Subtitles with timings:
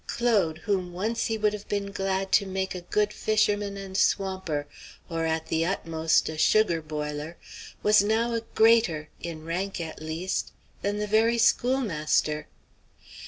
[0.07, 4.65] Claude, whom once he would have been glad to make a good fisherman and swamper,
[5.11, 7.37] or at the utmost a sugar boiler,
[7.83, 12.47] was now a greater, in rank at least, than the very schoolmaster.